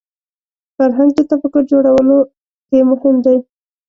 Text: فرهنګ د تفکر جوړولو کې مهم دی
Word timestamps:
فرهنګ 0.75 1.09
د 1.15 1.19
تفکر 1.31 1.63
جوړولو 1.71 2.17
کې 2.67 2.79
مهم 2.91 3.15
دی 3.25 3.37